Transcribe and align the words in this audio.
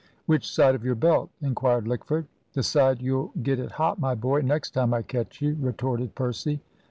"Which 0.25 0.51
side 0.51 0.73
of 0.73 0.83
your 0.83 0.95
belt?" 0.95 1.29
inquired 1.43 1.87
Lickford. 1.87 2.25
"The 2.53 2.63
side 2.63 3.03
you'll 3.03 3.33
get 3.43 3.59
it 3.59 3.73
hot, 3.73 3.99
my 3.99 4.15
boy, 4.15 4.41
next 4.41 4.71
time 4.71 4.95
I 4.95 5.03
catch 5.03 5.43
you," 5.43 5.55
retorted 5.61 6.15
Percy. 6.15 6.59